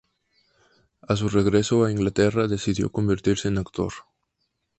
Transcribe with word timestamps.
A 1.01 1.15
su 1.15 1.29
regreso 1.29 1.85
a 1.85 1.91
Inglaterra, 1.91 2.47
decidió 2.47 2.91
convertirse 2.91 3.49
en 3.49 3.59
actor. 3.59 3.93